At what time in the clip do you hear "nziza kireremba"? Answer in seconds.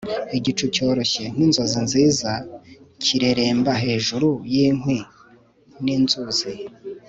1.85-3.71